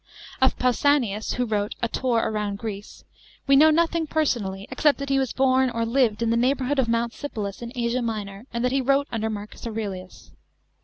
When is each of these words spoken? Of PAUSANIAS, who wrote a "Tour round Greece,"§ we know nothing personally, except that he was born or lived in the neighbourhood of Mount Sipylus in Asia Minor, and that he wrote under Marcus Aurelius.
Of 0.41 0.57
PAUSANIAS, 0.57 1.33
who 1.33 1.45
wrote 1.45 1.75
a 1.83 1.87
"Tour 1.87 2.27
round 2.31 2.57
Greece,"§ 2.57 3.03
we 3.47 3.55
know 3.55 3.69
nothing 3.69 4.07
personally, 4.07 4.67
except 4.71 4.97
that 4.97 5.09
he 5.09 5.19
was 5.19 5.31
born 5.31 5.69
or 5.69 5.85
lived 5.85 6.23
in 6.23 6.31
the 6.31 6.37
neighbourhood 6.37 6.79
of 6.79 6.89
Mount 6.89 7.13
Sipylus 7.13 7.61
in 7.61 7.71
Asia 7.75 8.01
Minor, 8.01 8.47
and 8.51 8.65
that 8.65 8.71
he 8.71 8.81
wrote 8.81 9.07
under 9.11 9.29
Marcus 9.29 9.67
Aurelius. 9.67 10.31